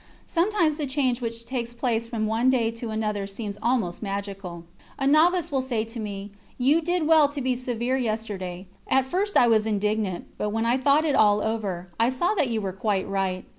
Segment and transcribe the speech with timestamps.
[0.25, 4.63] Sometimes the change which takes place from one day to another seems almost magical.
[4.97, 9.37] A novice will say to me: "You did well to be severe yesterday; at first
[9.37, 12.73] I was indignant, but when I thought it all over, I saw that you were
[12.73, 13.45] quite right.